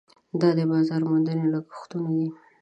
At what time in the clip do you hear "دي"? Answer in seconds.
2.17-2.27